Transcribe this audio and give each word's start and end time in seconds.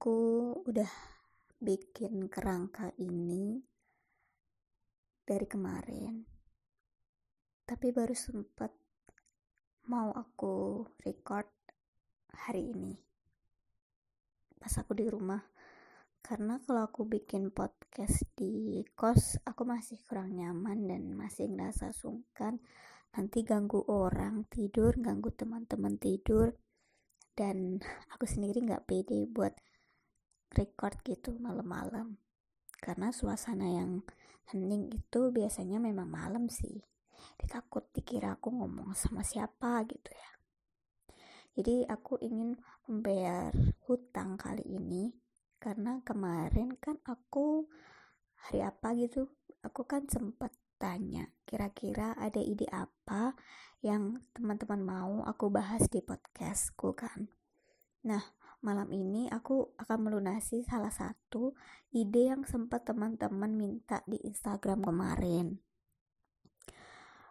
aku 0.00 0.56
udah 0.64 0.88
bikin 1.60 2.32
kerangka 2.32 2.88
ini 2.96 3.60
dari 5.28 5.44
kemarin. 5.44 6.24
Tapi 7.68 7.92
baru 7.92 8.16
sempat 8.16 8.72
mau 9.92 10.08
aku 10.16 10.88
record 11.04 11.52
hari 12.32 12.72
ini. 12.72 12.96
Pas 14.56 14.72
aku 14.80 14.96
di 14.96 15.04
rumah. 15.04 15.44
Karena 16.24 16.56
kalau 16.64 16.88
aku 16.88 17.04
bikin 17.04 17.52
podcast 17.52 18.24
di 18.32 18.80
kos 18.96 19.36
aku 19.44 19.68
masih 19.68 20.00
kurang 20.08 20.32
nyaman 20.32 20.88
dan 20.88 21.12
masih 21.12 21.52
ngerasa 21.52 21.92
sungkan. 21.92 22.56
Nanti 23.20 23.44
ganggu 23.44 23.84
orang 23.84 24.48
tidur 24.48 24.96
ganggu 24.96 25.28
teman-teman 25.28 26.00
tidur. 26.00 26.56
Dan 27.36 27.76
aku 28.16 28.24
sendiri 28.24 28.64
nggak 28.64 28.88
pede 28.88 29.28
buat 29.28 29.52
record 30.54 30.98
gitu 31.06 31.36
malam-malam. 31.38 32.18
Karena 32.80 33.12
suasana 33.12 33.68
yang 33.68 34.02
hening 34.50 34.90
itu 34.90 35.30
biasanya 35.30 35.78
memang 35.78 36.08
malam 36.10 36.48
sih. 36.50 36.82
Ditakut 37.36 37.92
dikira 37.92 38.34
aku 38.40 38.50
ngomong 38.50 38.96
sama 38.96 39.20
siapa 39.20 39.84
gitu 39.86 40.10
ya. 40.10 40.30
Jadi 41.60 41.84
aku 41.84 42.16
ingin 42.22 42.56
membayar 42.88 43.52
hutang 43.84 44.38
kali 44.38 44.64
ini 44.64 45.12
karena 45.60 46.00
kemarin 46.00 46.72
kan 46.80 46.96
aku 47.04 47.68
hari 48.48 48.64
apa 48.64 48.96
gitu 48.96 49.28
aku 49.60 49.84
kan 49.84 50.08
sempat 50.08 50.56
tanya 50.80 51.28
kira-kira 51.44 52.16
ada 52.16 52.40
ide 52.40 52.64
apa 52.72 53.36
yang 53.84 54.24
teman-teman 54.32 54.80
mau 54.80 55.20
aku 55.28 55.52
bahas 55.52 55.84
di 55.92 56.00
podcastku 56.00 56.96
kan. 56.96 57.28
Nah 58.08 58.24
malam 58.60 58.92
ini 58.92 59.24
aku 59.32 59.72
akan 59.80 59.98
melunasi 60.08 60.60
salah 60.68 60.92
satu 60.92 61.56
ide 61.96 62.28
yang 62.28 62.44
sempat 62.44 62.84
teman-teman 62.84 63.56
minta 63.56 64.04
di 64.04 64.20
Instagram 64.20 64.84
kemarin. 64.84 65.56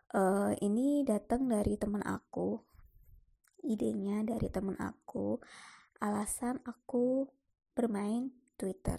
Uh, 0.09 0.57
ini 0.65 1.05
datang 1.05 1.45
dari 1.45 1.77
teman 1.77 2.01
aku. 2.01 2.57
Idenya 3.61 4.25
dari 4.25 4.49
teman 4.49 4.73
aku. 4.81 5.37
Alasan 6.01 6.65
aku 6.65 7.29
bermain 7.77 8.33
Twitter. 8.57 8.97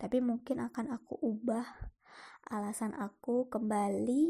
Tapi 0.00 0.24
mungkin 0.24 0.64
akan 0.64 0.96
aku 0.96 1.20
ubah 1.20 1.92
alasan 2.50 2.96
aku 2.96 3.52
kembali 3.52 4.22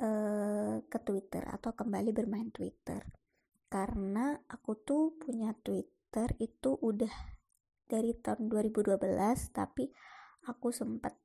uh, 0.00 0.80
ke 0.80 0.98
Twitter 1.04 1.44
atau 1.44 1.76
kembali 1.76 2.16
bermain 2.16 2.48
Twitter. 2.48 3.04
Karena 3.68 4.32
aku 4.48 4.80
tuh 4.80 5.12
punya 5.20 5.52
tweet 5.60 5.95
Twitter 6.06 6.38
itu 6.38 6.78
udah 6.78 7.10
dari 7.90 8.14
tahun 8.14 8.46
2012 8.46 8.94
tapi 9.50 9.90
aku 10.46 10.70
sempat 10.70 11.18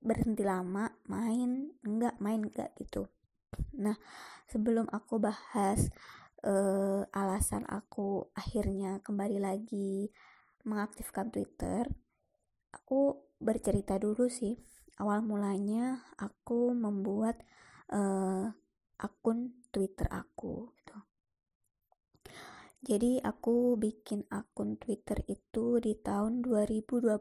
berhenti 0.00 0.40
lama 0.40 0.88
main 1.12 1.76
enggak 1.84 2.16
main 2.24 2.40
enggak 2.40 2.72
gitu. 2.80 3.12
Nah 3.76 3.94
sebelum 4.48 4.88
aku 4.88 5.20
bahas 5.20 5.92
uh, 6.40 7.04
alasan 7.12 7.68
aku 7.68 8.32
akhirnya 8.32 9.04
kembali 9.04 9.44
lagi 9.44 10.08
mengaktifkan 10.64 11.28
Twitter 11.28 11.84
aku 12.72 13.28
bercerita 13.36 14.00
dulu 14.00 14.32
sih. 14.32 14.56
Awal 14.96 15.20
mulanya 15.20 16.00
aku 16.16 16.72
membuat 16.72 17.44
uh, 17.92 18.48
akun 18.96 19.52
Twitter 19.68 20.08
aku 20.08 20.72
jadi 22.82 23.22
aku 23.22 23.78
bikin 23.78 24.26
akun 24.26 24.74
Twitter 24.74 25.22
itu 25.30 25.78
di 25.78 25.94
tahun 25.94 26.42
2012. 26.42 27.14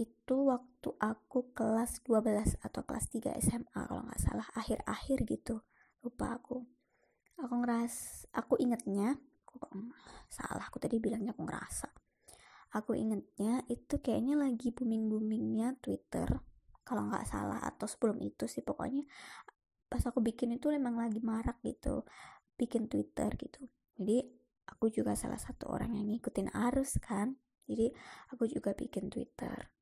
Itu 0.00 0.36
waktu 0.48 0.88
aku 0.96 1.52
kelas 1.52 2.00
12 2.08 2.56
atau 2.64 2.80
kelas 2.88 3.12
3 3.12 3.36
SMA 3.36 3.80
kalau 3.84 4.00
nggak 4.00 4.16
salah 4.16 4.48
akhir-akhir 4.56 5.28
gitu. 5.28 5.60
Lupa 6.00 6.40
aku. 6.40 6.64
Aku 7.36 7.54
ngeras, 7.60 8.24
aku 8.32 8.56
ingetnya, 8.56 9.20
kok 9.44 9.68
salah 10.32 10.64
aku 10.64 10.80
tadi 10.80 10.96
bilangnya 10.96 11.36
aku 11.36 11.44
ngerasa. 11.44 11.92
Aku 12.80 12.96
ingetnya 12.96 13.60
itu 13.68 14.00
kayaknya 14.00 14.40
lagi 14.40 14.72
booming-boomingnya 14.72 15.76
Twitter 15.84 16.32
kalau 16.80 17.12
nggak 17.12 17.28
salah 17.28 17.60
atau 17.60 17.84
sebelum 17.84 18.24
itu 18.24 18.48
sih 18.48 18.64
pokoknya 18.64 19.04
pas 19.90 20.00
aku 20.06 20.22
bikin 20.22 20.54
itu 20.54 20.70
memang 20.70 20.96
lagi 20.96 21.18
marak 21.18 21.58
gitu 21.66 22.06
bikin 22.60 22.92
Twitter 22.92 23.32
gitu. 23.40 23.64
Jadi 23.96 24.20
aku 24.68 24.92
juga 24.92 25.16
salah 25.16 25.40
satu 25.40 25.72
orang 25.72 25.96
yang 25.96 26.12
ngikutin 26.12 26.52
arus 26.68 27.00
kan. 27.00 27.40
Jadi 27.64 27.88
aku 28.36 28.44
juga 28.44 28.76
bikin 28.76 29.08
Twitter. 29.08 29.72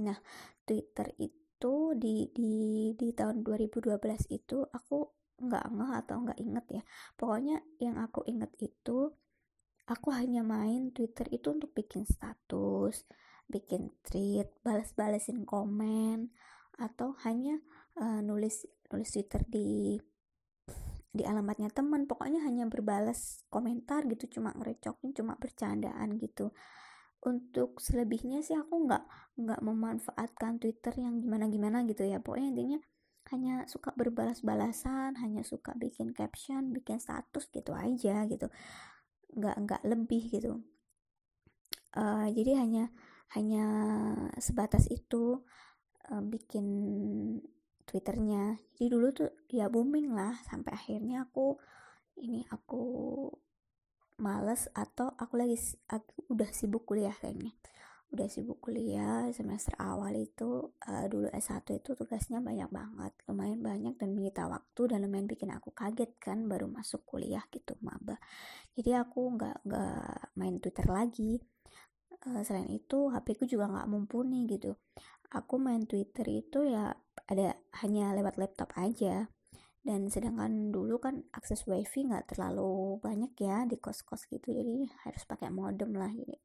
Nah 0.00 0.16
Twitter 0.64 1.12
itu 1.20 1.92
di 2.00 2.32
di 2.32 2.54
di 2.96 3.08
tahun 3.12 3.44
2012 3.44 3.92
itu 4.32 4.64
aku 4.64 4.98
nggak 5.40 5.66
ngeh 5.76 5.92
atau 6.00 6.16
nggak 6.24 6.40
inget 6.40 6.66
ya. 6.80 6.82
Pokoknya 7.20 7.60
yang 7.76 8.00
aku 8.00 8.24
inget 8.24 8.48
itu 8.64 9.12
aku 9.84 10.08
hanya 10.16 10.40
main 10.40 10.88
Twitter 10.96 11.28
itu 11.28 11.52
untuk 11.52 11.76
bikin 11.76 12.08
status 12.08 13.04
bikin 13.50 13.90
tweet 14.06 14.46
balas-balasin 14.62 15.42
komen 15.42 16.30
atau 16.78 17.18
hanya 17.26 17.58
uh, 17.98 18.22
nulis 18.22 18.64
nulis 18.88 19.10
Twitter 19.10 19.42
di 19.44 19.98
di 21.10 21.26
alamatnya 21.26 21.66
teman 21.74 22.06
pokoknya 22.06 22.46
hanya 22.46 22.70
berbalas 22.70 23.42
komentar 23.50 24.06
gitu 24.06 24.38
cuma 24.38 24.54
ngerecokin 24.54 25.10
cuma 25.14 25.34
bercandaan 25.34 26.16
gitu. 26.22 26.54
Untuk 27.20 27.82
selebihnya 27.82 28.40
sih 28.40 28.56
aku 28.56 28.88
nggak 28.88 29.04
nggak 29.36 29.60
memanfaatkan 29.60 30.56
Twitter 30.62 30.94
yang 30.96 31.20
gimana 31.20 31.50
gimana 31.50 31.82
gitu 31.84 32.06
ya. 32.06 32.22
Pokoknya 32.22 32.48
intinya 32.54 32.78
hanya 33.30 33.54
suka 33.68 33.92
berbalas-balasan 33.94 35.20
hanya 35.20 35.44
suka 35.44 35.76
bikin 35.76 36.16
caption 36.16 36.72
bikin 36.72 37.02
status 37.02 37.50
gitu 37.50 37.74
aja 37.74 38.24
gitu. 38.30 38.46
Nggak 39.34 39.56
nggak 39.66 39.82
lebih 39.84 40.22
gitu. 40.30 40.62
Uh, 41.90 42.30
jadi 42.30 42.62
hanya 42.62 42.84
hanya 43.34 43.66
sebatas 44.38 44.86
itu 44.90 45.42
uh, 46.06 46.22
bikin 46.22 46.66
twitternya. 47.90 48.62
Jadi 48.78 48.86
dulu 48.86 49.10
tuh 49.10 49.34
ya 49.50 49.66
booming 49.66 50.14
lah 50.14 50.38
sampai 50.46 50.70
akhirnya 50.78 51.26
aku 51.26 51.58
ini 52.22 52.46
aku 52.46 52.82
males 54.22 54.70
atau 54.76 55.10
aku 55.18 55.34
lagi 55.34 55.58
aku 55.90 56.30
udah 56.30 56.46
sibuk 56.54 56.86
kuliah 56.86 57.12
kayaknya. 57.18 57.50
Udah 58.10 58.26
sibuk 58.26 58.62
kuliah 58.62 59.26
semester 59.34 59.74
awal 59.78 60.14
itu 60.18 60.74
uh, 60.86 61.06
dulu 61.10 61.30
S1 61.30 61.62
itu 61.78 61.94
tugasnya 61.94 62.42
banyak 62.42 62.66
banget 62.70 63.14
lumayan 63.30 63.62
banyak 63.62 63.94
dan 63.98 64.10
menyita 64.14 64.50
waktu 64.50 64.82
dan 64.90 65.06
lumayan 65.06 65.30
bikin 65.30 65.50
aku 65.54 65.70
kaget 65.70 66.18
kan 66.18 66.46
baru 66.46 66.70
masuk 66.70 67.02
kuliah 67.06 67.42
gitu 67.50 67.74
maba. 67.82 68.18
Jadi 68.74 68.94
aku 68.94 69.34
nggak 69.34 69.66
nggak 69.66 70.34
main 70.38 70.58
Twitter 70.62 70.86
lagi 70.90 71.42
uh, 72.26 72.42
selain 72.44 72.68
itu 72.68 73.08
HP 73.08 73.38
ku 73.40 73.44
juga 73.48 73.70
nggak 73.70 73.88
mumpuni 73.88 74.44
gitu. 74.50 74.76
Aku 75.30 75.62
main 75.62 75.86
Twitter 75.86 76.26
itu 76.26 76.66
ya 76.66 76.90
ada 77.30 77.54
hanya 77.84 78.12
lewat 78.12 78.36
laptop 78.36 78.74
aja. 78.76 79.30
Dan 79.80 80.12
sedangkan 80.12 80.68
dulu 80.68 81.00
kan 81.00 81.24
akses 81.32 81.64
wifi 81.64 82.04
nggak 82.04 82.36
terlalu 82.36 83.00
banyak 83.00 83.32
ya 83.40 83.64
di 83.64 83.80
kos-kos 83.80 84.28
gitu 84.28 84.52
jadi 84.52 84.84
harus 85.08 85.24
pakai 85.24 85.48
modem 85.48 85.96
lah. 85.96 86.12
Jadi 86.12 86.36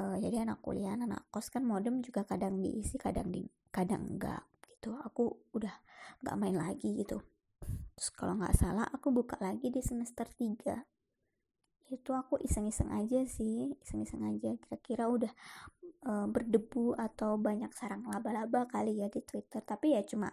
uh, 0.00 0.16
jadi 0.18 0.42
anak 0.48 0.58
kuliah 0.64 0.98
anak 0.98 1.30
kos 1.30 1.52
kan 1.54 1.62
modem 1.62 2.02
juga 2.02 2.26
kadang 2.26 2.58
diisi 2.58 2.98
kadang 2.98 3.30
di 3.30 3.46
kadang 3.70 4.02
enggak 4.16 4.42
gitu. 4.66 4.98
Aku 4.98 5.46
udah 5.54 5.72
nggak 6.26 6.36
main 6.40 6.56
lagi 6.58 6.90
gitu. 6.98 7.22
Terus 7.94 8.08
kalau 8.16 8.34
nggak 8.40 8.56
salah 8.56 8.88
aku 8.90 9.12
buka 9.14 9.38
lagi 9.38 9.70
di 9.70 9.84
semester 9.84 10.26
3 10.26 10.99
itu 11.90 12.10
aku 12.14 12.38
iseng-iseng 12.40 12.90
aja 12.94 13.26
sih 13.26 13.74
iseng-iseng 13.82 14.22
aja. 14.26 14.54
Kira-kira 14.62 15.10
udah 15.10 15.32
uh, 16.06 16.26
berdebu 16.30 16.94
atau 16.96 17.36
banyak 17.36 17.70
sarang 17.74 18.06
laba-laba 18.06 18.70
kali 18.70 19.02
ya 19.02 19.10
di 19.10 19.20
Twitter. 19.26 19.60
Tapi 19.60 19.98
ya 19.98 20.02
cuma 20.06 20.30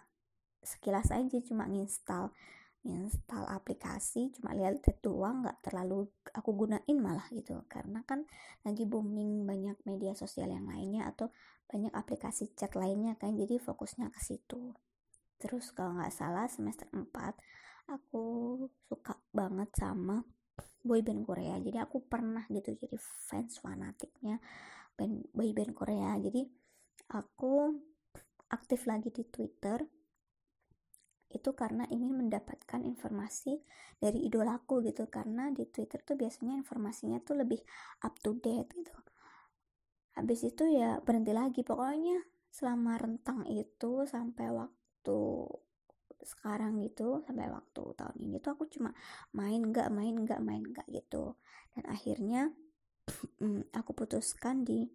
sekilas 0.62 1.10
aja 1.14 1.38
cuma 1.42 1.66
nginstal 1.70 2.34
install 2.88 3.44
aplikasi 3.52 4.32
cuma 4.32 4.54
lihat 4.56 4.80
doang 5.02 5.44
nggak 5.44 5.60
terlalu 5.60 6.08
aku 6.30 6.50
gunain 6.54 6.98
malah 6.98 7.26
gitu. 7.34 7.66
Karena 7.66 8.00
kan 8.06 8.24
lagi 8.62 8.86
booming 8.86 9.44
banyak 9.44 9.82
media 9.84 10.14
sosial 10.14 10.48
yang 10.48 10.70
lainnya 10.70 11.10
atau 11.10 11.28
banyak 11.68 11.92
aplikasi 11.92 12.54
chat 12.56 12.72
lainnya 12.78 13.18
kan 13.20 13.36
jadi 13.36 13.60
fokusnya 13.60 14.08
ke 14.14 14.20
situ. 14.22 14.72
Terus 15.38 15.70
kalau 15.76 15.98
nggak 15.98 16.14
salah 16.14 16.46
semester 16.48 16.88
4 16.90 17.12
aku 17.88 18.24
suka 18.88 19.16
banget 19.32 19.68
sama 19.76 20.20
boyband 20.88 21.28
Korea. 21.28 21.60
Jadi 21.60 21.76
aku 21.76 22.00
pernah 22.08 22.48
gitu 22.48 22.72
jadi 22.72 22.96
fans 22.96 23.60
fanatiknya 23.60 24.40
band 24.96 25.28
boyband 25.36 25.76
Korea. 25.76 26.16
Jadi 26.16 26.42
aku 27.12 27.76
aktif 28.48 28.88
lagi 28.88 29.12
di 29.12 29.28
Twitter 29.28 29.84
itu 31.28 31.52
karena 31.52 31.84
ingin 31.92 32.16
mendapatkan 32.16 32.80
informasi 32.80 33.60
dari 34.00 34.24
idolaku 34.24 34.80
gitu. 34.88 35.12
Karena 35.12 35.52
di 35.52 35.68
Twitter 35.68 36.00
tuh 36.00 36.16
biasanya 36.16 36.56
informasinya 36.56 37.20
tuh 37.20 37.44
lebih 37.44 37.60
up 38.00 38.16
to 38.24 38.40
date 38.40 38.72
gitu. 38.72 38.96
Habis 40.16 40.40
itu 40.48 40.64
ya 40.72 40.98
berhenti 41.04 41.36
lagi. 41.36 41.60
Pokoknya 41.60 42.24
selama 42.48 42.96
rentang 42.96 43.44
itu 43.44 44.08
sampai 44.08 44.50
waktu 44.50 45.20
sekarang 46.24 46.80
gitu 46.82 47.22
sampai 47.26 47.50
waktu 47.50 47.82
tahun 47.94 48.16
ini 48.18 48.36
tuh 48.42 48.56
aku 48.58 48.66
cuma 48.70 48.90
main 49.34 49.60
nggak 49.60 49.88
main 49.92 50.14
nggak 50.14 50.40
main 50.42 50.62
nggak 50.62 50.86
gitu. 50.90 51.38
Dan 51.74 51.84
akhirnya 51.90 52.50
mm, 53.42 53.74
aku 53.74 53.90
putuskan 53.94 54.66
di 54.66 54.88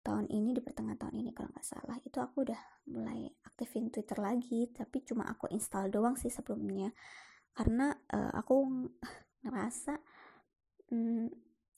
tahun 0.00 0.30
ini 0.32 0.56
di 0.56 0.60
pertengahan 0.64 0.96
tahun 0.96 1.16
ini 1.20 1.30
kalau 1.36 1.52
nggak 1.52 1.66
salah 1.66 1.96
itu 2.00 2.18
aku 2.22 2.48
udah 2.48 2.60
mulai 2.88 3.28
aktifin 3.44 3.92
Twitter 3.92 4.16
lagi 4.16 4.72
tapi 4.72 5.04
cuma 5.04 5.28
aku 5.28 5.50
install 5.52 5.90
doang 5.90 6.14
sih 6.14 6.32
sebelumnya. 6.32 6.92
Karena 7.52 7.90
uh, 8.14 8.32
aku 8.34 8.66
ngerasa 9.44 9.98
um, 10.92 11.26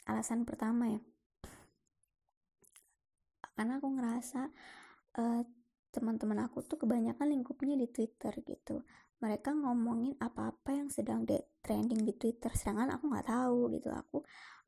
alasan 0.06 0.42
pertama 0.42 0.90
ya 0.90 1.02
karena 3.56 3.78
aku 3.78 3.88
ngerasa 3.94 4.42
uh, 5.20 5.42
teman-teman 5.92 6.48
aku 6.48 6.64
tuh 6.64 6.80
kebanyakan 6.80 7.28
lingkupnya 7.28 7.76
di 7.76 7.86
Twitter 7.92 8.32
gitu. 8.42 8.80
Mereka 9.20 9.54
ngomongin 9.54 10.18
apa-apa 10.18 10.74
yang 10.74 10.88
sedang 10.88 11.22
trending 11.62 12.02
di 12.02 12.16
Twitter 12.16 12.50
sedangkan 12.56 12.96
aku 12.96 13.04
nggak 13.12 13.28
tahu 13.28 13.70
gitu. 13.76 13.88
Aku 13.92 14.18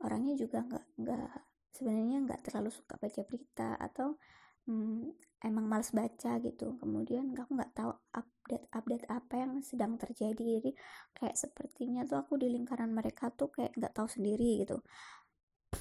orangnya 0.05 0.37
juga 0.37 0.63
nggak 0.63 0.85
nggak 1.01 1.31
sebenarnya 1.75 2.17
nggak 2.29 2.41
terlalu 2.47 2.71
suka 2.71 2.95
baca 3.01 3.21
berita 3.27 3.69
atau 3.81 4.15
hmm, 4.69 5.11
emang 5.43 5.65
males 5.67 5.91
baca 5.91 6.39
gitu. 6.39 6.77
Kemudian 6.79 7.33
aku 7.35 7.51
nggak 7.57 7.73
tahu 7.75 7.91
update 8.15 8.67
update 8.71 9.05
apa 9.09 9.35
yang 9.41 9.53
sedang 9.65 9.97
terjadi. 9.97 10.61
Jadi 10.61 10.71
kayak 11.17 11.35
sepertinya 11.35 12.05
tuh 12.07 12.21
aku 12.21 12.37
di 12.39 12.53
lingkaran 12.53 12.93
mereka 12.93 13.33
tuh 13.33 13.49
kayak 13.49 13.75
nggak 13.75 13.97
tahu 13.97 14.07
sendiri 14.07 14.63
gitu 14.63 14.85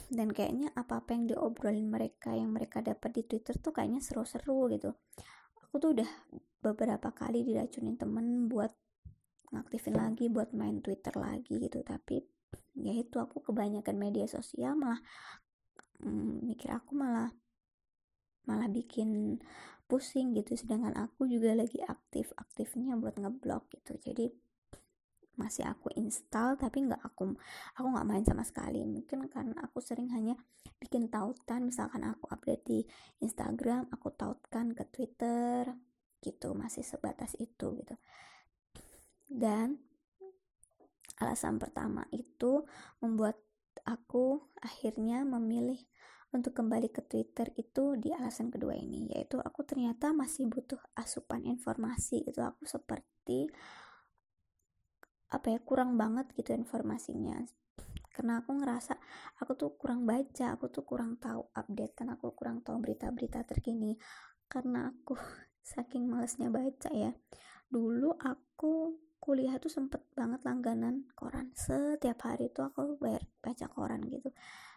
dan 0.09 0.31
kayaknya 0.31 0.71
apa-apa 0.73 1.15
yang 1.15 1.25
diobrolin 1.29 1.87
mereka 1.87 2.33
yang 2.35 2.51
mereka 2.51 2.81
dapat 2.83 3.15
di 3.15 3.23
Twitter 3.23 3.55
tuh 3.59 3.71
kayaknya 3.71 4.03
seru-seru 4.03 4.71
gitu. 4.73 4.91
Aku 5.63 5.79
tuh 5.79 5.95
udah 5.95 6.09
beberapa 6.63 7.11
kali 7.11 7.43
diracunin 7.43 7.99
temen 7.99 8.47
buat 8.47 8.71
ngaktifin 9.53 9.95
lagi 9.95 10.27
buat 10.27 10.51
main 10.51 10.81
Twitter 10.81 11.13
lagi 11.15 11.61
gitu. 11.61 11.79
Tapi 11.85 12.19
ya 12.79 12.93
itu 12.93 13.21
aku 13.21 13.45
kebanyakan 13.45 13.95
media 13.95 14.25
sosial 14.25 14.73
malah 14.73 14.99
hmm, 16.01 16.43
mikir 16.45 16.73
aku 16.73 16.97
malah 16.97 17.29
malah 18.49 18.67
bikin 18.67 19.39
pusing 19.85 20.33
gitu. 20.33 20.57
Sedangkan 20.57 20.97
aku 20.97 21.29
juga 21.29 21.53
lagi 21.53 21.79
aktif 21.85 22.33
aktifnya 22.35 22.97
buat 22.97 23.15
ngeblok 23.21 23.69
gitu. 23.77 23.95
Jadi 24.01 24.33
masih 25.35 25.65
aku 25.65 25.89
install 25.97 26.55
tapi 26.55 26.85
nggak 26.85 27.01
aku 27.01 27.33
aku 27.77 27.87
nggak 27.89 28.07
main 28.07 28.25
sama 28.25 28.43
sekali. 28.45 28.85
Mungkin 28.85 29.29
karena 29.29 29.57
aku 29.65 29.81
sering 29.81 30.09
hanya 30.13 30.37
bikin 30.77 31.07
tautan 31.07 31.65
misalkan 31.67 32.03
aku 32.03 32.27
update 32.29 32.63
di 32.65 32.79
Instagram 33.23 33.87
aku 33.89 34.11
tautkan 34.13 34.75
ke 34.75 34.83
Twitter 34.89 35.71
gitu 36.23 36.55
masih 36.55 36.83
sebatas 36.85 37.35
itu 37.39 37.75
gitu. 37.79 37.95
Dan 39.27 39.79
alasan 41.19 41.57
pertama 41.61 42.03
itu 42.11 42.67
membuat 42.99 43.39
aku 43.83 44.43
akhirnya 44.59 45.27
memilih 45.27 45.79
untuk 46.33 46.57
kembali 46.57 46.89
ke 46.89 47.05
Twitter 47.05 47.53
itu 47.53 47.93
di 47.95 48.09
alasan 48.09 48.49
kedua 48.49 48.73
ini 48.73 49.13
yaitu 49.13 49.37
aku 49.37 49.61
ternyata 49.61 50.09
masih 50.11 50.49
butuh 50.49 50.81
asupan 50.97 51.45
informasi 51.45 52.25
itu 52.25 52.41
aku 52.41 52.65
seperti 52.65 53.53
apa 55.33 55.49
ya 55.49 55.59
kurang 55.65 55.97
banget 55.97 56.29
gitu 56.37 56.53
informasinya. 56.53 57.41
Karena 58.13 58.45
aku 58.45 58.53
ngerasa 58.61 58.93
aku 59.41 59.57
tuh 59.57 59.73
kurang 59.73 60.05
baca 60.05 60.53
aku 60.53 60.69
tuh 60.69 60.85
kurang 60.85 61.17
tahu 61.17 61.49
update 61.57 61.97
dan 61.97 62.13
aku 62.13 62.29
kurang 62.37 62.61
tahu 62.61 62.77
berita-berita 62.77 63.41
terkini. 63.41 63.97
Karena 64.45 64.93
aku 64.93 65.17
saking 65.73 66.05
malesnya 66.05 66.53
baca 66.53 66.93
ya. 66.93 67.09
Dulu 67.65 68.13
aku 68.21 69.01
kuliah 69.17 69.57
tuh 69.57 69.73
sempet 69.73 70.05
banget 70.13 70.45
langganan 70.45 71.09
koran. 71.17 71.49
Setiap 71.57 72.29
hari 72.29 72.53
tuh 72.53 72.69
aku 72.69 73.01
bayar 73.01 73.25
baca 73.41 73.65
koran 73.65 74.05
gitu. 74.05 74.29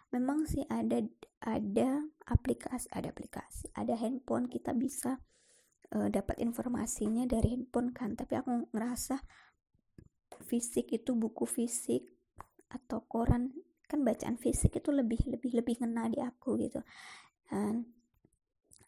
Memang 0.09 0.49
sih 0.49 0.65
ada 0.65 1.03
ada 1.43 2.01
aplikasi 2.25 2.89
ada 2.95 3.11
aplikasi 3.11 3.69
ada 3.75 3.93
handphone 3.99 4.47
kita 4.47 4.71
bisa 4.71 5.19
uh, 5.93 6.07
dapat 6.07 6.41
informasinya 6.41 7.29
dari 7.29 7.53
handphone 7.53 7.93
kan. 7.93 8.17
Tapi 8.17 8.33
aku 8.39 8.71
ngerasa 8.73 9.19
fisik 10.43 10.93
itu 10.93 11.15
buku 11.15 11.47
fisik 11.47 12.05
atau 12.67 13.01
koran 13.07 13.55
kan 13.87 14.03
bacaan 14.03 14.35
fisik 14.35 14.75
itu 14.77 14.91
lebih 14.91 15.23
lebih 15.31 15.63
lebih 15.63 15.79
ngena 15.79 16.11
di 16.11 16.19
aku 16.19 16.59
gitu. 16.59 16.83
Dan 17.47 17.87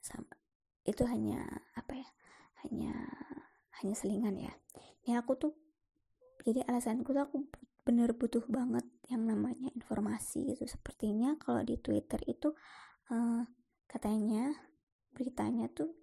sama 0.04 0.36
itu 0.84 1.04
hanya 1.08 1.44
apa 1.76 1.96
ya 1.96 2.10
hanya 2.68 2.94
hanya 3.80 3.96
selingan 3.96 4.36
ya. 4.36 4.54
Ya 5.08 5.24
aku 5.24 5.40
tuh 5.40 5.54
jadi 6.44 6.68
alasanku 6.68 7.16
tuh 7.16 7.24
aku 7.24 7.38
bener 7.88 8.14
butuh 8.14 8.44
banget 8.52 8.84
yang 9.08 9.24
namanya 9.24 9.72
informasi 9.72 10.54
gitu. 10.54 10.68
Sepertinya 10.68 11.40
kalau 11.40 11.64
di 11.64 11.80
Twitter 11.80 12.20
itu 12.28 12.52
uh, 13.10 13.42
katanya 13.88 14.52
beritanya 15.16 15.72
tuh 15.72 15.96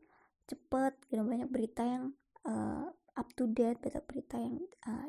cepet 0.49 0.97
gitu. 1.13 1.21
Banyak 1.21 1.53
berita 1.53 1.85
yang 1.85 2.17
uh, 2.49 2.89
up 3.17 3.29
to 3.37 3.49
date 3.53 3.81
berita 3.85 4.01
berita 4.01 4.37
yang 4.41 4.57
uh, 4.89 5.09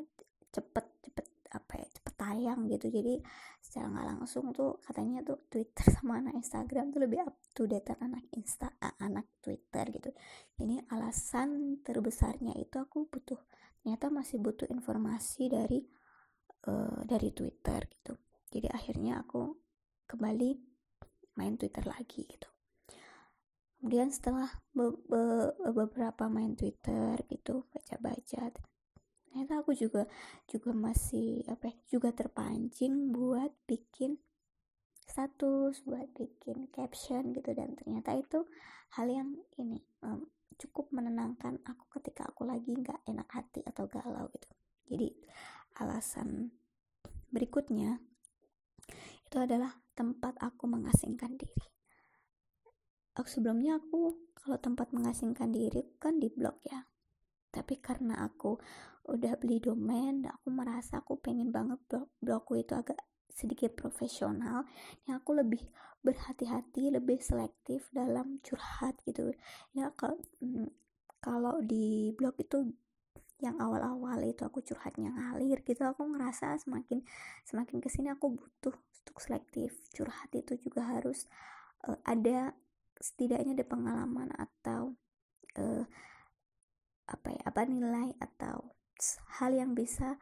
cepet 0.52 0.86
cepet 1.04 1.26
apa 1.48 1.80
ya 1.80 1.88
cepet 1.88 2.14
tayang 2.14 2.60
gitu. 2.68 2.86
Jadi 2.92 3.14
secara 3.58 3.88
nggak 3.88 4.06
langsung 4.16 4.52
tuh 4.52 4.76
katanya 4.84 5.24
tuh 5.24 5.48
Twitter 5.48 5.86
sama 5.96 6.20
anak 6.20 6.36
Instagram 6.36 6.92
tuh 6.92 7.00
lebih 7.04 7.24
up 7.24 7.36
to 7.56 7.64
date 7.64 7.96
anak 8.00 8.24
Insta 8.36 8.68
uh, 8.80 8.96
anak 9.00 9.40
Twitter 9.40 9.84
gitu. 9.88 10.10
Ini 10.60 10.88
alasan 10.92 11.80
terbesarnya 11.80 12.56
itu 12.60 12.76
aku 12.76 13.08
butuh 13.08 13.40
ternyata 13.80 14.12
masih 14.12 14.42
butuh 14.42 14.68
informasi 14.68 15.48
dari 15.48 15.80
uh, 16.68 17.00
dari 17.08 17.32
Twitter 17.32 17.80
gitu. 17.88 18.12
Jadi 18.48 18.68
akhirnya 18.68 19.24
aku 19.24 19.56
kembali 20.08 20.50
main 21.36 21.54
Twitter 21.56 21.84
lagi 21.86 22.24
gitu. 22.28 22.48
Kemudian 23.78 24.10
setelah 24.10 24.50
be 24.74 24.90
be 25.06 25.54
beberapa 25.70 26.26
main 26.26 26.58
Twitter 26.58 27.14
gitu 27.30 27.62
baca-baca 27.70 28.50
ternyata 29.28 29.60
aku 29.60 29.76
juga 29.76 30.08
juga 30.48 30.72
masih 30.72 31.44
apa 31.46 31.68
ya, 31.68 31.74
juga 31.92 32.10
terpancing 32.16 33.12
buat 33.12 33.52
bikin 33.68 34.16
status 35.08 35.80
buat 35.88 36.12
bikin 36.12 36.68
caption 36.68 37.32
gitu. 37.32 37.50
Dan 37.56 37.74
ternyata 37.76 38.12
itu 38.16 38.44
hal 38.96 39.08
yang 39.08 39.32
ini 39.56 39.80
um, 40.04 40.28
cukup 40.60 40.92
menenangkan 40.92 41.60
aku 41.64 42.00
ketika 42.00 42.28
aku 42.28 42.44
lagi 42.44 42.76
nggak 42.76 43.08
enak 43.08 43.28
hati 43.32 43.64
atau 43.64 43.88
galau 43.88 44.28
gitu. 44.36 44.48
Jadi 44.88 45.08
alasan 45.80 46.52
berikutnya 47.32 48.00
itu 49.28 49.36
adalah 49.36 49.72
tempat 49.92 50.36
aku 50.40 50.64
mengasingkan 50.68 51.36
diri. 51.36 51.66
Aku 53.18 53.26
sebelumnya 53.26 53.82
aku 53.82 54.30
kalau 54.38 54.56
tempat 54.62 54.94
mengasingkan 54.94 55.50
diri 55.50 55.98
kan 55.98 56.22
di 56.22 56.30
blog 56.30 56.62
ya. 56.64 56.86
Tapi 57.48 57.80
karena 57.80 58.22
aku 58.22 58.60
udah 59.08 59.40
beli 59.40 59.58
domain 59.58 60.20
aku 60.28 60.52
merasa 60.52 61.00
aku 61.00 61.16
pengen 61.16 61.48
banget 61.48 61.80
blog 61.88 62.08
blogku 62.20 62.60
itu 62.60 62.76
agak 62.76 63.00
sedikit 63.38 63.72
profesional. 63.78 64.66
Yang 65.06 65.16
aku 65.22 65.32
lebih 65.38 65.62
berhati-hati 66.02 66.94
lebih 66.94 67.18
selektif 67.22 67.86
dalam 67.94 68.42
curhat 68.42 68.98
gitu. 69.06 69.30
Ya 69.74 69.94
kalau 69.94 70.18
mm, 70.42 70.68
kalau 71.18 71.62
di 71.62 72.14
blog 72.14 72.38
itu 72.38 72.74
yang 73.38 73.54
awal-awal 73.62 74.18
itu 74.26 74.42
aku 74.42 74.58
curhatnya 74.66 75.14
ngalir 75.14 75.62
gitu 75.62 75.86
aku 75.86 76.02
ngerasa 76.10 76.58
semakin 76.58 77.06
semakin 77.46 77.78
ke 77.78 77.86
sini 77.86 78.10
aku 78.10 78.34
butuh 78.34 78.74
untuk 78.74 79.16
selektif. 79.22 79.78
Curhat 79.94 80.34
itu 80.34 80.58
juga 80.58 80.82
harus 80.86 81.30
uh, 81.86 81.98
ada 82.02 82.54
setidaknya 82.98 83.54
ada 83.54 83.66
pengalaman 83.66 84.34
atau 84.34 84.98
uh, 85.54 85.86
apa 87.08 87.28
ya 87.30 87.42
apa 87.46 87.60
nilai 87.64 88.10
atau 88.18 88.77
hal 89.40 89.54
yang 89.54 89.72
bisa 89.72 90.18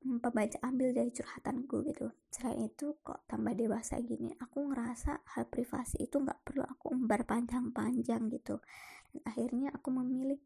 pembaca 0.00 0.56
ambil 0.64 0.96
dari 0.96 1.12
curhatanku 1.12 1.84
gitu. 1.84 2.08
Selain 2.32 2.72
itu 2.72 2.96
kok 3.04 3.28
tambah 3.28 3.52
dewasa 3.52 4.00
gini 4.00 4.32
aku 4.40 4.72
ngerasa 4.72 5.20
hal 5.36 5.44
privasi 5.52 6.08
itu 6.08 6.16
nggak 6.16 6.40
perlu 6.40 6.64
aku 6.64 6.96
umbar 6.96 7.28
panjang-panjang 7.28 8.32
gitu. 8.32 8.64
Dan 9.12 9.20
akhirnya 9.28 9.68
aku 9.76 9.92
memilih 9.92 10.40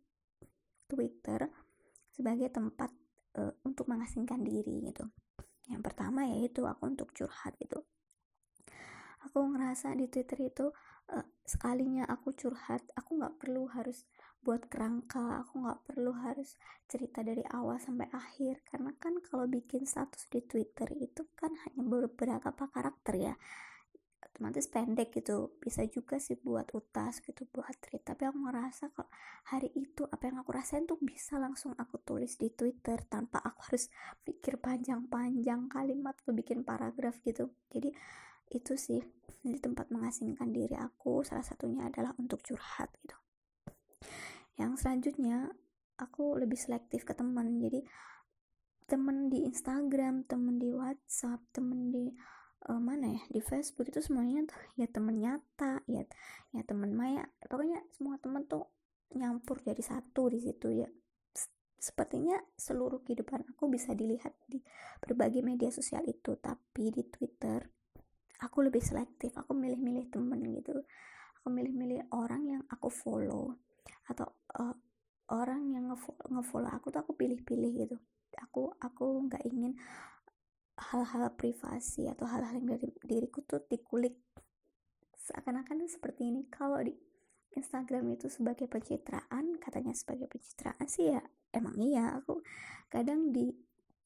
Twitter 0.91 1.47
sebagai 2.11 2.51
tempat 2.51 2.91
uh, 3.39 3.55
untuk 3.63 3.87
mengasingkan 3.87 4.43
diri 4.43 4.91
gitu. 4.91 5.07
Yang 5.71 5.83
pertama 5.87 6.27
yaitu 6.27 6.67
aku 6.67 6.91
untuk 6.91 7.15
curhat 7.15 7.55
gitu. 7.63 7.87
Aku 9.25 9.41
ngerasa 9.55 9.97
di 9.97 10.11
Twitter 10.11 10.51
itu 10.51 10.69
uh, 11.15 11.27
sekalinya 11.47 12.05
aku 12.11 12.35
curhat 12.37 12.85
aku 12.99 13.17
nggak 13.23 13.41
perlu 13.41 13.71
harus 13.71 14.05
buat 14.45 14.69
kerangka. 14.69 15.41
Aku 15.41 15.65
nggak 15.65 15.81
perlu 15.89 16.13
harus 16.13 16.61
cerita 16.85 17.25
dari 17.25 17.41
awal 17.49 17.81
sampai 17.81 18.13
akhir. 18.13 18.61
Karena 18.69 18.93
kan 19.01 19.17
kalau 19.25 19.49
bikin 19.49 19.89
status 19.89 20.29
di 20.29 20.45
Twitter 20.45 20.93
itu 21.01 21.25
kan 21.33 21.57
hanya 21.65 21.81
beberapa 21.81 22.53
karakter 22.53 23.15
ya. 23.17 23.35
Otomatis 24.21 24.69
pendek 24.69 25.17
gitu. 25.17 25.57
Bisa 25.57 25.89
juga 25.89 26.21
sih 26.21 26.37
buat 26.37 26.69
utas 26.77 27.25
gitu 27.25 27.49
buat 27.49 27.73
tweet. 27.81 28.05
Tapi 28.05 28.29
aku 28.29 28.39
ngerasa 28.45 28.93
kalau 28.93 29.09
hari 29.49 29.73
itu 29.73 30.05
apa 30.05 30.29
yang 30.29 30.45
aku 30.45 30.53
rasain 30.53 30.85
tuh 30.85 31.01
bisa 31.01 31.41
langsung 31.41 31.73
aku 31.81 31.97
tulis 32.05 32.37
di 32.37 32.53
Twitter 32.53 33.01
tanpa 33.09 33.41
aku 33.41 33.73
harus 33.73 33.89
pikir 34.29 34.61
panjang-panjang 34.61 35.73
kalimat 35.73 36.13
atau 36.21 36.37
bikin 36.37 36.61
paragraf 36.69 37.17
gitu. 37.25 37.49
Jadi 37.73 37.89
itu 38.53 38.77
sih 38.77 39.01
di 39.41 39.57
tempat 39.57 39.89
mengasingkan 39.89 40.53
diri 40.53 40.77
aku. 40.77 41.25
Salah 41.25 41.43
satunya 41.43 41.89
adalah 41.89 42.13
untuk 42.21 42.45
curhat 42.45 42.93
gitu 43.01 43.24
yang 44.55 44.79
selanjutnya 44.79 45.51
aku 45.99 46.39
lebih 46.39 46.59
selektif 46.59 47.07
ke 47.07 47.15
teman. 47.15 47.59
Jadi 47.59 47.83
temen 48.85 49.33
di 49.33 49.49
Instagram 49.49 50.29
temen 50.29 50.61
di 50.61 50.69
WhatsApp 50.69 51.41
temen 51.55 51.89
di 51.91 52.13
uh, 52.69 52.81
mana 52.81 53.15
ya? 53.15 53.23
Di 53.31 53.41
Facebook 53.41 53.89
itu 53.89 54.01
semuanya 54.05 54.45
tuh 54.47 54.61
ya 54.77 54.87
temen 54.91 55.17
nyata 55.19 55.83
ya 55.89 56.03
ya 56.53 56.63
temen 56.67 56.93
maya. 56.93 57.25
Pokoknya 57.47 57.81
semua 57.95 58.19
temen 58.21 58.45
tuh 58.47 58.69
nyampur 59.15 59.63
jadi 59.63 59.81
satu 59.81 60.31
di 60.31 60.39
situ 60.43 60.69
ya. 60.71 60.89
Sepertinya 61.85 62.41
seluruh 62.57 63.05
kehidupan 63.05 63.45
aku 63.45 63.69
bisa 63.69 63.93
dilihat 63.93 64.33
di 64.49 64.63
berbagai 65.03 65.45
media 65.45 65.69
sosial 65.69 66.05
itu. 66.09 66.37
Tapi 66.41 66.95
di 66.95 67.03
Twitter 67.11 67.61
aku 68.41 68.65
lebih 68.65 68.81
selektif. 68.81 69.37
Aku 69.37 69.53
milih-milih 69.53 70.09
temen 70.09 70.41
gitu. 70.49 70.81
Aku 71.41 71.53
milih-milih 71.53 72.09
orang 72.17 72.43
yang 72.49 72.63
aku 72.73 72.89
follow 72.89 73.53
atau 74.09 74.29
uh, 74.61 74.77
orang 75.33 75.73
yang 75.73 75.89
ngefollow 76.31 76.71
aku 76.71 76.93
tuh 76.93 77.01
aku 77.01 77.13
pilih-pilih 77.17 77.73
gitu. 77.87 77.97
Aku 78.51 78.75
aku 78.83 79.25
nggak 79.31 79.47
ingin 79.47 79.79
hal-hal 80.75 81.31
privasi 81.39 82.11
atau 82.11 82.27
hal-hal 82.27 82.59
yang 82.59 82.77
dari 82.77 82.91
diriku 83.07 83.41
tuh 83.47 83.63
dikulik. 83.71 84.19
Seakan-akan 85.15 85.87
seperti 85.89 86.29
ini. 86.29 86.45
Kalau 86.51 86.83
di 86.83 86.93
Instagram 87.55 88.19
itu 88.19 88.27
sebagai 88.27 88.67
pencitraan 88.67 89.57
katanya 89.63 89.95
sebagai 89.95 90.27
pencitraan 90.27 90.85
sih 90.91 91.15
ya 91.15 91.23
emang 91.55 91.79
iya. 91.79 92.19
Aku 92.21 92.43
kadang 92.91 93.31
di 93.31 93.55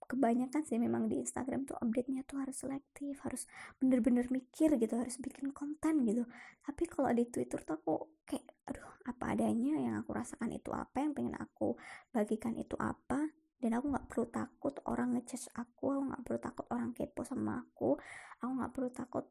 kebanyakan 0.09 0.65
sih 0.65 0.81
memang 0.81 1.07
di 1.07 1.21
Instagram 1.21 1.69
tuh 1.69 1.77
update-nya 1.77 2.25
tuh 2.25 2.41
harus 2.41 2.57
selektif 2.57 3.21
harus 3.21 3.45
bener-bener 3.77 4.25
mikir 4.33 4.73
gitu 4.81 4.97
harus 4.97 5.21
bikin 5.21 5.53
konten 5.53 6.09
gitu. 6.09 6.25
Tapi 6.65 6.83
kalau 6.89 7.13
di 7.13 7.29
Twitter 7.29 7.61
tuh 7.61 7.77
aku 7.77 7.95
kayak 8.25 8.49
aduh 8.65 8.89
apa 9.05 9.25
adanya 9.37 9.77
yang 9.77 9.95
aku 10.01 10.17
rasakan 10.17 10.49
itu 10.57 10.73
apa 10.73 11.05
yang 11.05 11.13
pengen 11.13 11.37
aku 11.37 11.77
bagikan 12.09 12.57
itu 12.57 12.75
apa? 12.81 13.29
Dan 13.59 13.77
aku 13.77 13.91
nggak 13.93 14.07
perlu 14.09 14.25
takut 14.33 14.75
orang 14.89 15.19
ngechat 15.19 15.53
aku 15.53 15.93
aku 15.93 16.03
nggak 16.09 16.23
perlu 16.25 16.39
takut 16.41 16.67
orang 16.73 16.91
kepo 16.97 17.21
sama 17.27 17.61
aku 17.61 17.99
aku 18.41 18.51
nggak 18.55 18.73
perlu 18.73 18.89
takut 18.95 19.25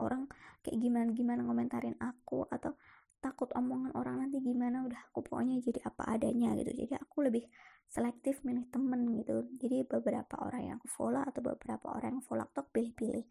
orang 0.00 0.28
kayak 0.60 0.76
gimana 0.80 1.08
gimana 1.12 1.40
komentarin 1.44 1.96
aku 2.00 2.44
atau 2.48 2.76
takut 3.20 3.50
omongan 3.56 3.92
orang 3.96 4.26
nanti 4.26 4.38
gimana 4.38 4.86
udah 4.86 5.10
aku 5.10 5.24
pokoknya 5.24 5.58
jadi 5.64 5.80
apa 5.88 6.02
adanya 6.14 6.54
gitu. 6.58 6.72
Jadi 6.84 6.94
aku 6.96 7.26
lebih 7.26 7.44
selektif 7.86 8.42
milih 8.42 8.66
temen 8.70 9.06
gitu. 9.18 9.46
Jadi 9.56 9.86
beberapa 9.86 10.34
orang 10.42 10.62
yang 10.62 10.74
aku 10.78 10.88
follow 10.90 11.22
atau 11.22 11.40
beberapa 11.42 11.86
orang 11.94 12.18
yang 12.20 12.24
follow 12.24 12.44
aku 12.44 12.66
pilih-pilih. 12.70 13.24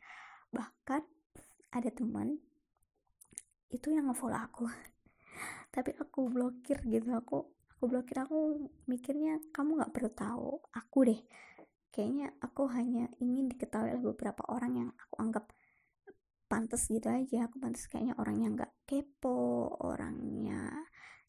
Bahkan 0.51 1.01
ada 1.75 1.89
teman 1.91 2.39
itu 3.71 3.87
yang 3.91 4.07
ngefollow 4.07 4.39
aku. 4.39 4.65
Tapi 5.75 5.91
aku 5.99 6.31
blokir 6.31 6.79
gitu. 6.87 7.11
Aku 7.15 7.37
aku 7.75 7.83
blokir. 7.91 8.23
Aku 8.23 8.69
mikirnya 8.87 9.39
kamu 9.51 9.83
nggak 9.83 9.91
perlu 9.91 10.11
tahu 10.11 10.49
aku 10.71 10.99
deh. 11.07 11.21
Kayaknya 11.91 12.27
aku 12.43 12.67
hanya 12.75 13.07
ingin 13.23 13.47
diketahui 13.47 13.95
oleh 13.95 14.03
beberapa 14.11 14.43
orang 14.51 14.71
yang 14.75 14.89
aku 14.99 15.15
anggap 15.15 15.47
pantas 16.45 16.87
gitu 16.87 17.07
aja. 17.09 17.49
Aku 17.49 17.57
pantas 17.61 17.89
kayaknya 17.89 18.15
orangnya 18.21 18.47
nggak 18.53 18.71
kepo 18.87 19.71
orangnya 19.81 20.71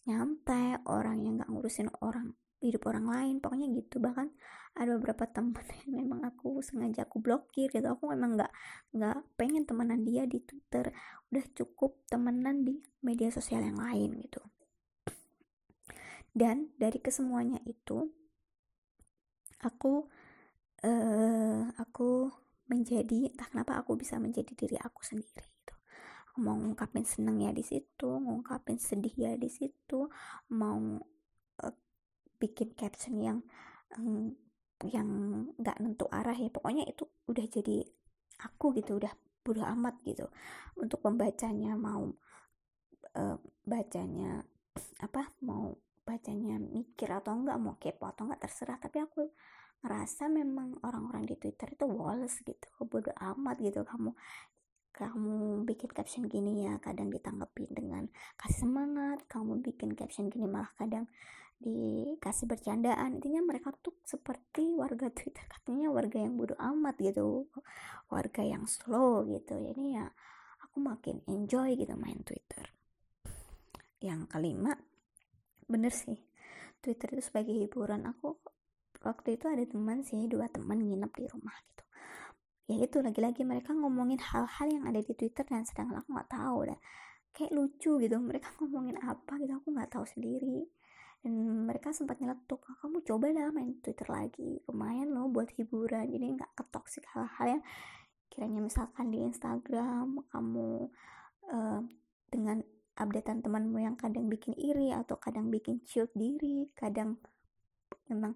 nyantai 0.06 0.78
orang 0.86 1.18
yang 1.26 1.34
nggak 1.40 1.50
ngurusin 1.50 1.90
orang 2.04 2.36
hidup 2.62 2.86
orang 2.88 3.06
lain. 3.08 3.34
Pokoknya 3.42 3.66
gitu. 3.74 3.98
Bahkan 3.98 4.28
ada 4.76 4.90
beberapa 5.00 5.24
teman 5.36 5.66
yang 5.88 6.04
memang 6.04 6.20
aku 6.28 6.60
sengaja 6.60 7.08
aku 7.08 7.18
blokir 7.20 7.72
gitu. 7.72 7.88
Aku 7.88 8.12
memang 8.12 8.36
nggak 8.36 8.52
nggak 8.94 9.16
pengen 9.40 9.64
temenan 9.64 10.04
dia 10.04 10.28
di 10.28 10.40
Twitter. 10.44 10.92
Udah 11.32 11.44
cukup 11.56 12.04
temenan 12.06 12.62
di 12.64 12.80
media 13.02 13.32
sosial 13.32 13.64
yang 13.64 13.80
lain 13.80 14.20
gitu. 14.20 14.40
Dan 16.36 16.68
dari 16.76 17.00
kesemuanya 17.00 17.64
itu 17.64 18.12
aku 19.64 20.04
uh, 20.84 21.62
aku 21.80 22.28
menjadi 22.66 23.30
entah 23.30 23.48
kenapa 23.50 23.78
aku 23.80 23.94
bisa 23.98 24.18
menjadi 24.18 24.52
diri 24.54 24.76
aku 24.78 25.02
sendiri 25.02 25.42
gitu. 25.42 25.74
Mau 26.42 26.58
ngungkapin 26.58 27.06
seneng 27.06 27.40
ya 27.42 27.50
di 27.54 27.64
situ 27.64 28.10
ngungkapin 28.20 28.76
sedih 28.76 29.14
ya 29.14 29.32
di 29.38 29.48
situ 29.48 30.10
mau 30.52 30.78
bikin 32.36 32.76
caption 32.76 33.16
yang 33.16 33.38
um, 33.96 34.36
yang 34.84 35.08
nggak 35.56 35.80
nentu 35.80 36.06
arah 36.12 36.36
ya. 36.36 36.52
Pokoknya 36.52 36.84
itu 36.84 37.08
udah 37.28 37.46
jadi 37.48 37.82
aku 38.44 38.76
gitu 38.76 39.00
udah 39.00 39.12
bodo 39.40 39.64
amat 39.64 39.96
gitu. 40.04 40.28
Untuk 40.76 41.00
pembacanya 41.00 41.74
mau 41.74 42.12
uh, 43.16 43.36
bacanya 43.64 44.44
apa 45.00 45.32
mau 45.40 45.72
bacanya 46.06 46.60
mikir 46.60 47.10
atau 47.10 47.34
enggak 47.34 47.58
mau 47.58 47.74
kepo 47.80 48.04
atau 48.06 48.28
enggak 48.28 48.46
terserah. 48.46 48.78
Tapi 48.78 49.00
aku 49.00 49.20
ngerasa 49.84 50.28
memang 50.32 50.80
orang-orang 50.82 51.28
di 51.28 51.34
Twitter 51.36 51.72
itu 51.72 51.84
woles 51.88 52.40
gitu 52.42 52.68
bodo 52.86 53.12
amat 53.16 53.56
gitu. 53.60 53.82
Kamu 53.84 54.10
kamu 54.96 55.68
bikin 55.68 55.92
caption 55.92 56.24
gini 56.24 56.64
ya 56.64 56.80
kadang 56.80 57.12
ditanggepin 57.12 57.68
dengan 57.68 58.08
kasih 58.40 58.64
semangat. 58.64 59.28
Kamu 59.28 59.60
bikin 59.60 59.92
caption 59.92 60.32
gini 60.32 60.48
malah 60.48 60.72
kadang 60.80 61.04
dikasih 61.60 62.48
bercandaan. 62.48 63.20
Intinya 63.20 63.44
mereka 63.44 63.76
tuh 63.80 63.96
seperti 64.04 64.72
warga 64.72 65.12
Twitter. 65.12 65.44
Katanya 65.44 65.92
warga 65.92 66.16
yang 66.16 66.40
bodoh 66.40 66.56
amat 66.56 66.96
gitu. 67.00 67.48
Warga 68.08 68.40
yang 68.40 68.64
slow 68.64 69.28
gitu. 69.28 69.52
Jadi 69.56 70.00
ya 70.00 70.08
aku 70.64 70.80
makin 70.80 71.20
enjoy 71.28 71.76
gitu 71.76 71.92
main 71.96 72.20
Twitter. 72.24 72.64
Yang 74.00 74.32
kelima 74.32 74.80
bener 75.68 75.92
sih. 75.92 76.16
Twitter 76.80 77.16
itu 77.16 77.22
sebagai 77.24 77.52
hiburan. 77.52 78.08
Aku 78.08 78.40
waktu 79.06 79.38
itu 79.38 79.46
ada 79.46 79.62
teman 79.62 80.02
sih 80.02 80.26
dua 80.26 80.50
teman 80.50 80.82
nginep 80.82 81.12
di 81.14 81.24
rumah 81.30 81.54
gitu. 81.62 81.84
Ya 82.66 82.76
itu 82.82 82.98
lagi-lagi 82.98 83.46
mereka 83.46 83.70
ngomongin 83.72 84.18
hal-hal 84.18 84.66
yang 84.66 84.84
ada 84.90 84.98
di 84.98 85.14
Twitter 85.14 85.46
dan 85.46 85.62
sedang 85.62 85.94
aku 85.94 86.10
nggak 86.10 86.30
tahu 86.30 86.58
dah 86.66 86.80
kayak 87.30 87.52
lucu 87.54 88.02
gitu. 88.02 88.16
Mereka 88.18 88.48
ngomongin 88.58 88.98
apa 89.00 89.38
gitu 89.38 89.54
aku 89.54 89.68
nggak 89.70 89.90
tahu 89.94 90.04
sendiri. 90.04 90.66
Dan 91.22 91.66
mereka 91.66 91.90
sempat 91.94 92.18
nyeletuk 92.22 92.60
oh, 92.66 92.76
kamu 92.82 93.02
coba 93.06 93.26
lah 93.30 93.54
main 93.54 93.78
Twitter 93.78 94.06
lagi. 94.10 94.58
Lumayan 94.66 95.14
loh 95.14 95.30
buat 95.30 95.54
hiburan. 95.54 96.10
Jadi 96.10 96.26
nggak 96.36 96.52
ketoksik 96.58 97.06
hal-hal 97.14 97.58
yang 97.58 97.62
kiranya 98.30 98.60
misalkan 98.60 99.14
di 99.14 99.22
Instagram 99.22 100.26
kamu 100.34 100.90
uh, 101.48 101.80
dengan 102.28 102.60
updatean 102.96 103.44
temanmu 103.44 103.78
yang 103.80 103.94
kadang 103.94 104.26
bikin 104.26 104.56
iri 104.56 104.90
atau 104.90 105.20
kadang 105.20 105.52
bikin 105.52 105.84
ciut 105.84 106.08
diri 106.16 106.68
kadang 106.72 107.20
memang 108.08 108.32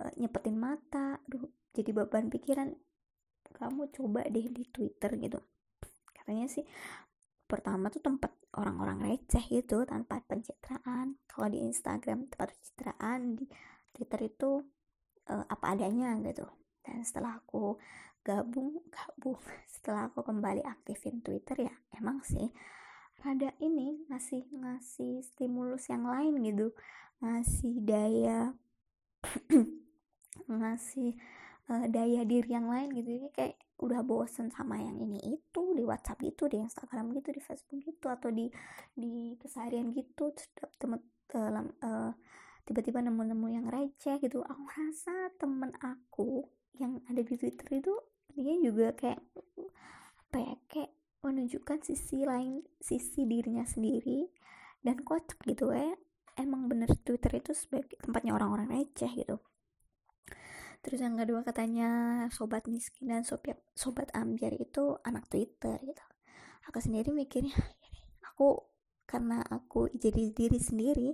uh, 0.00 0.12
nyepetin 0.20 0.56
mata 0.56 1.20
aduh 1.24 1.48
jadi 1.76 1.90
beban 1.92 2.32
pikiran. 2.32 2.72
Kamu 3.56 3.88
coba 3.92 4.24
deh 4.28 4.48
di 4.52 4.64
Twitter 4.68 5.16
gitu. 5.16 5.40
Katanya 6.12 6.48
sih 6.48 6.64
pertama 7.46 7.88
tuh 7.88 8.02
tempat 8.02 8.34
orang-orang 8.56 9.12
receh 9.12 9.44
gitu 9.48 9.84
tanpa 9.84 10.24
pencitraan. 10.24 11.20
Kalau 11.28 11.48
di 11.52 11.64
Instagram 11.64 12.32
tempat 12.32 12.56
pencitraan 12.56 13.36
di 13.36 13.44
Twitter 13.92 14.20
itu 14.28 14.64
uh, 15.28 15.44
apa 15.48 15.76
adanya 15.76 16.16
gitu. 16.24 16.48
Dan 16.80 17.04
setelah 17.04 17.40
aku 17.40 17.76
gabung 18.26 18.82
gabung 18.90 19.38
setelah 19.72 20.10
aku 20.10 20.24
kembali 20.26 20.66
aktifin 20.66 21.22
Twitter 21.22 21.70
ya 21.70 21.74
emang 21.94 22.18
sih 22.26 22.50
rada 23.22 23.54
ini 23.62 24.02
ngasih 24.10 24.50
ngasih 24.50 25.22
stimulus 25.24 25.88
yang 25.92 26.04
lain 26.08 26.42
gitu. 26.44 26.72
Ngasih 27.22 27.74
daya 27.80 28.52
ngasih 30.48 31.18
uh, 31.70 31.86
daya 31.90 32.22
diri 32.22 32.50
yang 32.50 32.70
lain 32.70 32.90
gitu. 32.94 33.08
Jadi 33.18 33.28
kayak 33.34 33.54
udah 33.76 34.00
bosen 34.00 34.48
sama 34.48 34.80
yang 34.80 34.96
ini 34.96 35.36
itu 35.36 35.62
di 35.76 35.84
WhatsApp 35.84 36.24
gitu 36.24 36.48
di 36.48 36.64
Instagram 36.64 37.12
gitu 37.12 37.28
di 37.28 37.42
Facebook 37.44 37.80
gitu 37.84 38.06
atau 38.08 38.32
di 38.32 38.48
di 38.96 39.36
keseharian 39.36 39.92
gitu 39.92 40.32
temen 40.80 41.04
dalam 41.28 41.74
tiba-tiba 42.64 43.04
nemu-nemu 43.04 43.46
yang 43.52 43.66
receh 43.68 44.16
gitu. 44.24 44.40
Aku 44.40 44.64
rasa 44.64 45.28
temen 45.36 45.76
aku 45.84 46.48
yang 46.80 47.04
ada 47.10 47.20
di 47.20 47.36
Twitter 47.36 47.84
itu 47.84 47.92
dia 48.32 48.56
juga 48.64 48.96
kayak 48.96 49.20
apa 50.26 50.36
ya 50.40 50.54
kayak 50.72 50.92
menunjukkan 51.20 51.84
sisi 51.84 52.24
lain 52.24 52.64
sisi 52.80 53.28
dirinya 53.28 53.68
sendiri 53.68 54.32
dan 54.80 55.04
kocak 55.04 55.36
gitu. 55.44 55.68
Ya 55.76 55.92
emang 56.40 56.68
bener 56.68 56.88
Twitter 57.04 57.44
itu 57.44 57.52
sebagai 57.52 58.00
tempatnya 58.00 58.32
orang-orang 58.32 58.72
receh 58.72 59.12
gitu 59.12 59.36
terus 60.86 61.02
yang 61.02 61.18
kedua 61.18 61.42
katanya 61.42 61.90
sobat 62.30 62.70
miskin 62.70 63.10
dan 63.10 63.26
sobat 63.26 63.58
sobat 63.74 64.06
ambiar 64.14 64.54
itu 64.54 64.94
anak 65.02 65.26
Twitter 65.26 65.82
gitu. 65.82 66.04
Aku 66.70 66.78
sendiri 66.78 67.10
mikirnya 67.10 67.58
aku 68.30 68.62
karena 69.06 69.42
aku 69.42 69.90
jadi 69.90 70.30
diri 70.30 70.58
sendiri 70.62 71.10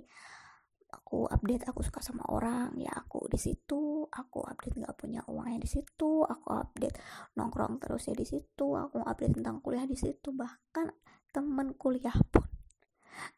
aku 0.93 1.25
update 1.25 1.65
aku 1.65 1.81
suka 1.81 2.05
sama 2.05 2.21
orang 2.29 2.77
ya 2.77 2.93
aku 2.93 3.25
di 3.25 3.41
situ 3.41 4.05
aku 4.13 4.45
update 4.45 4.77
nggak 4.77 4.93
punya 4.93 5.25
uangnya 5.25 5.65
di 5.65 5.69
situ 5.69 6.21
aku 6.21 6.53
update 6.53 7.01
nongkrong 7.33 7.81
terus 7.81 8.05
ya 8.05 8.13
di 8.13 8.29
situ 8.29 8.77
aku 8.77 9.01
update 9.01 9.41
tentang 9.41 9.57
kuliah 9.65 9.89
di 9.89 9.97
situ. 9.97 10.29
Bahkan 10.29 10.85
temen 11.33 11.73
kuliah 11.73 12.13
pun 12.29 12.45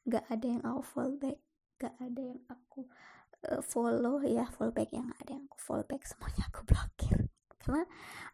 nggak 0.04 0.25
ada 0.27 0.46
yang 0.46 0.63
aku 0.68 0.82
follow 0.84 1.15
back 1.15 1.39
nggak 1.80 1.96
ada 2.00 2.22
yang 2.24 2.42
aku 2.48 2.88
uh, 3.52 3.62
follow 3.62 4.22
ya 4.25 4.50
follow 4.50 4.74
back 4.74 4.90
yang 4.92 5.10
ada 5.22 5.38
yang 5.38 5.46
aku 5.50 5.58
follow 5.62 5.86
back 5.86 6.04
semuanya 6.06 6.44
aku 6.50 6.62
blokir. 6.66 7.18
Karena 7.62 7.84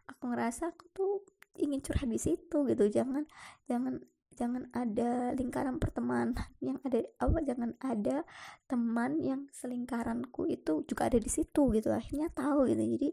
aku 0.08 0.22
ngerasa 0.28 0.72
aku 0.72 0.84
tuh 0.92 1.12
ingin 1.60 1.80
curhat 1.84 2.08
di 2.08 2.20
situ 2.20 2.58
gitu. 2.68 2.84
Jangan 2.88 3.24
jangan 3.68 4.00
jangan 4.32 4.64
ada 4.72 5.36
lingkaran 5.36 5.76
pertemanan 5.76 6.32
yang 6.66 6.80
ada 6.84 7.04
apa 7.20 7.38
jangan 7.44 7.70
ada 7.84 8.24
teman 8.64 9.20
yang 9.20 9.46
selingkaranku 9.52 10.48
itu 10.48 10.84
juga 10.88 11.08
ada 11.12 11.18
di 11.20 11.30
situ 11.30 11.72
gitu. 11.76 11.92
Akhirnya 11.92 12.32
tahu 12.32 12.68
gitu. 12.72 12.82
Jadi 12.82 13.08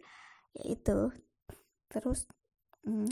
ya 0.59 0.63
itu. 0.71 0.99
Terus 1.89 2.29
hmm, 2.85 3.09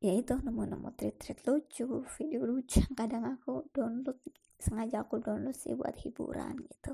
ya 0.00 0.16
itu 0.16 0.32
nemu-nemu 0.32 0.88
tweet-tweet 0.96 1.38
lucu 1.44 1.86
video 2.16 2.40
lucu 2.48 2.80
kadang 2.96 3.36
aku 3.36 3.68
download 3.76 4.16
sengaja 4.60 5.02
aku 5.02 5.18
download 5.18 5.56
sih 5.56 5.72
buat 5.72 5.96
hiburan 5.96 6.60
gitu. 6.68 6.92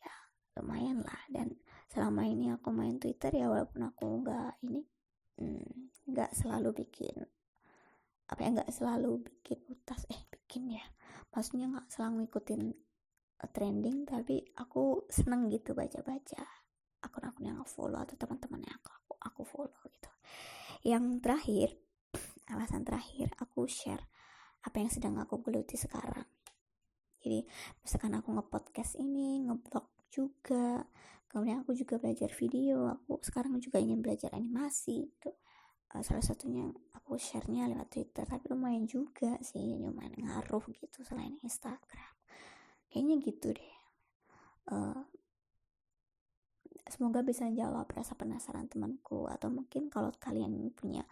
Ya 0.00 0.14
lumayan 0.58 1.04
lah. 1.04 1.22
Dan 1.28 1.54
selama 1.92 2.24
ini 2.26 2.50
aku 2.50 2.72
main 2.72 2.96
Twitter 2.96 3.30
ya 3.30 3.52
walaupun 3.52 3.86
aku 3.86 4.04
nggak 4.24 4.52
ini 4.66 4.82
hmm, 5.38 5.92
nggak 6.10 6.30
hmm, 6.32 6.38
selalu 6.40 6.70
bikin 6.84 7.16
apa 8.24 8.40
ya 8.40 8.48
nggak 8.56 8.72
selalu 8.72 9.20
bikin 9.20 9.60
utas 9.68 10.08
eh 10.08 10.20
bikin 10.32 10.80
ya. 10.80 10.84
Maksudnya 11.30 11.66
nggak 11.70 11.88
selalu 11.92 12.12
ngikutin 12.24 12.62
uh, 13.44 13.48
trending 13.52 14.08
tapi 14.08 14.40
aku 14.56 15.04
seneng 15.12 15.52
gitu 15.52 15.76
baca-baca 15.76 16.42
akun-akun 17.04 17.44
yang 17.44 17.60
aku 17.60 17.68
follow 17.68 18.00
atau 18.00 18.16
teman-teman 18.16 18.64
yang 18.64 18.80
aku, 18.80 19.12
aku 19.20 19.42
follow 19.44 19.80
gitu. 19.92 20.10
Yang 20.88 21.04
terakhir 21.20 21.68
alasan 22.52 22.82
terakhir 22.82 23.28
aku 23.36 23.68
share 23.68 24.08
apa 24.64 24.80
yang 24.80 24.88
sedang 24.88 25.20
aku 25.20 25.44
geluti 25.44 25.76
sekarang 25.76 26.24
jadi 27.24 27.40
misalkan 27.80 28.12
aku 28.20 28.28
ngepodcast 28.36 29.00
ini 29.00 29.48
ngeblog 29.48 29.88
juga 30.12 30.84
kemudian 31.32 31.64
aku 31.64 31.72
juga 31.72 31.96
belajar 31.96 32.28
video 32.36 32.92
aku 32.92 33.24
sekarang 33.24 33.56
juga 33.58 33.80
ingin 33.80 34.04
belajar 34.04 34.36
animasi 34.36 35.08
gitu 35.08 35.32
uh, 35.94 36.02
salah 36.02 36.22
satunya 36.22 36.66
aku 36.92 37.14
sharenya 37.14 37.70
lewat 37.70 37.88
Twitter 37.94 38.26
tapi 38.26 38.50
lumayan 38.50 38.84
juga 38.90 39.38
sih 39.38 39.78
lumayan 39.78 40.16
ngaruh 40.18 40.64
gitu 40.74 41.06
selain 41.06 41.38
Instagram. 41.46 42.14
Kayaknya 42.90 43.16
gitu 43.22 43.48
deh. 43.54 43.74
Uh, 44.72 45.04
semoga 46.90 47.20
bisa 47.20 47.48
jawab 47.52 47.86
rasa 47.92 48.16
penasaran 48.18 48.66
temanku 48.68 49.28
atau 49.30 49.48
mungkin 49.48 49.88
kalau 49.88 50.12
kalian 50.16 50.52
punya 50.74 51.04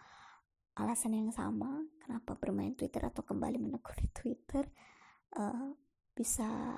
alasan 0.73 1.13
yang 1.13 1.29
sama 1.29 1.85
kenapa 2.01 2.33
bermain 2.33 2.73
Twitter 2.73 3.05
atau 3.05 3.21
kembali 3.21 3.61
menekuni 3.61 4.09
Twitter 4.09 4.65
uh, 5.37 5.69
bisa 6.13 6.77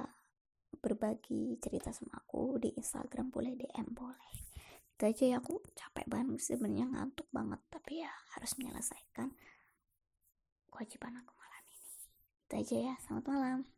berbagi 0.80 1.60
cerita 1.60 1.92
sama 1.92 2.24
aku 2.24 2.56
di 2.60 2.72
Instagram 2.76 3.30
boleh 3.30 3.54
DM 3.60 3.92
boleh. 3.92 4.34
Itu 4.96 5.04
aja 5.12 5.24
ya 5.36 5.38
aku 5.44 5.60
capek 5.76 6.08
banget 6.08 6.40
sebenarnya 6.40 6.88
ngantuk 6.88 7.28
banget 7.36 7.60
tapi 7.68 8.00
ya 8.00 8.12
harus 8.40 8.56
menyelesaikan 8.56 9.30
kewajiban 10.72 11.20
aku 11.20 11.34
malam 11.36 11.64
ini. 11.68 11.92
Itu 12.48 12.54
aja 12.56 12.76
ya 12.92 12.94
selamat 13.04 13.26
malam 13.28 13.75